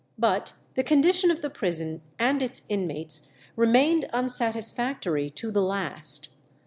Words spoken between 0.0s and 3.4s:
But the condition of the prison and its inmates